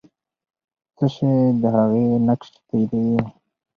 [0.95, 1.31] څه شی
[1.61, 3.19] د هغې نقش تاییدوي؟